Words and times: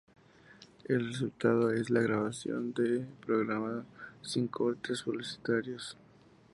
El 0.85 1.09
resultado 1.11 1.71
es 1.71 1.91
la 1.91 2.01
grabación 2.01 2.73
de 2.73 2.97
un 2.97 3.15
programa 3.23 3.85
sin 4.23 4.47
cortes 4.47 5.03
publicitarios. 5.03 5.95